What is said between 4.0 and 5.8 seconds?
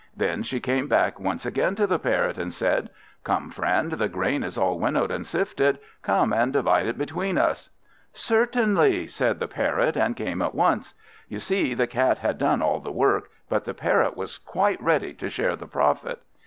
grain is all winnowed and sifted;